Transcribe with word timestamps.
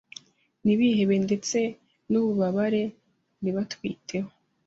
ntibihebe 0.63 1.15
ndetse 1.25 1.59
n’ububabare 2.11 2.83
ntibabwiteho. 3.41 4.29